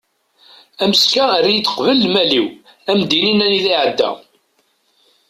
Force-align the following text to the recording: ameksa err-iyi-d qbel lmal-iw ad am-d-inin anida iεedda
ameksa 0.83 1.23
err-iyi-d 1.37 1.67
qbel 1.73 1.97
lmal-iw 2.03 2.47
ad 2.89 2.91
am-d-inin 2.97 3.43
anida 3.45 3.71
iεedda 3.77 4.09